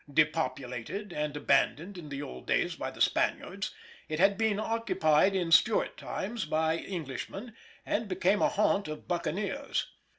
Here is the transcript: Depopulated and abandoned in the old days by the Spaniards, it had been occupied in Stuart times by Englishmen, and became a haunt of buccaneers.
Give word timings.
Depopulated 0.11 1.13
and 1.13 1.37
abandoned 1.37 1.95
in 1.95 2.09
the 2.09 2.23
old 2.23 2.47
days 2.47 2.75
by 2.75 2.89
the 2.89 2.99
Spaniards, 2.99 3.69
it 4.09 4.17
had 4.19 4.35
been 4.35 4.59
occupied 4.59 5.35
in 5.35 5.51
Stuart 5.51 5.95
times 5.95 6.45
by 6.45 6.79
Englishmen, 6.79 7.55
and 7.85 8.07
became 8.07 8.41
a 8.41 8.49
haunt 8.49 8.87
of 8.87 9.07
buccaneers. 9.07 9.91